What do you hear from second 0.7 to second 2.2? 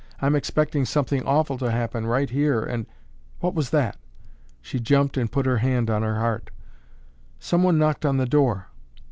something awful to happen